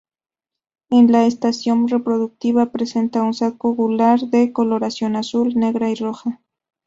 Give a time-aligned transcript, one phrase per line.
[0.89, 6.41] En la estación reproductiva, presenta un saco gular de coloración azul, negra y roja.